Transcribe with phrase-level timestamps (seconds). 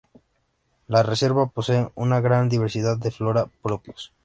[0.87, 4.11] La reserva posee una gran diversidad de flora, propios.